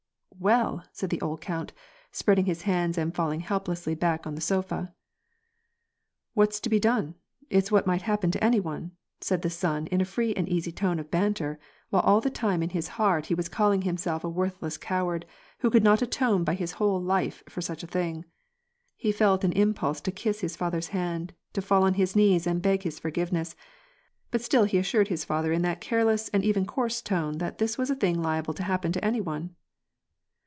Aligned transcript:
"Well!" 0.51 0.83
said 0.91 1.11
the 1.11 1.21
old 1.21 1.39
count, 1.39 1.71
spreading 2.11 2.45
his 2.45 2.63
hands 2.63 2.97
and 2.97 3.13
falling 3.13 3.41
helplessly 3.41 3.93
back 3.93 4.21
upon 4.21 4.33
the 4.33 4.41
sofa.. 4.41 4.91
What's 6.33 6.59
to 6.61 6.69
be 6.69 6.79
done? 6.79 7.13
It's 7.51 7.71
what 7.71 7.85
might 7.85 8.01
happen 8.03 8.31
to 8.31 8.43
any 8.43 8.59
one!" 8.59 8.93
said 9.21 9.43
the 9.43 9.51
son 9.51 9.85
in 9.87 10.01
a 10.01 10.05
free 10.05 10.33
and 10.33 10.49
easy 10.49 10.71
tone 10.71 10.97
of 10.97 11.11
banter, 11.11 11.59
while 11.91 12.01
all 12.01 12.21
the 12.21 12.31
time 12.31 12.63
in 12.63 12.71
his 12.71 12.87
heart 12.97 13.27
he 13.27 13.35
was 13.35 13.49
calling 13.49 13.83
himself 13.83 14.23
a 14.23 14.29
worthless 14.29 14.77
coward, 14.79 15.27
who 15.59 15.69
could 15.69 15.83
not 15.83 16.01
atone 16.01 16.43
by 16.43 16.55
his 16.55 16.71
whole 16.71 16.99
life 16.99 17.43
for 17.47 17.61
such 17.61 17.83
a 17.83 17.85
thing. 17.87 18.25
He 18.97 19.11
felt 19.11 19.43
an 19.43 19.51
impulse 19.53 20.01
to 20.01 20.11
kiss 20.11 20.39
his 20.39 20.55
father's 20.55 20.87
hands, 20.87 21.33
to 21.53 21.61
fall 21.61 21.83
on 21.83 21.93
his 21.95 22.15
knees 22.15 22.47
and 22.47 22.63
beg 22.63 22.81
his 22.81 22.97
forgiveness, 22.97 23.55
but 24.31 24.41
still 24.41 24.63
he 24.63 24.79
assured 24.79 25.09
his 25.09 25.23
father 25.23 25.53
in 25.53 25.61
that 25.61 25.81
careless 25.81 26.29
and 26.29 26.43
even 26.43 26.65
coarse 26.65 26.99
tone, 27.03 27.37
that 27.37 27.59
this 27.59 27.77
was 27.77 27.91
a 27.91 27.95
thing 27.95 28.19
liable 28.23 28.55
to 28.55 28.63
happen 28.63 28.91
to 28.91 29.05
any 29.05 29.21
one 29.21 29.55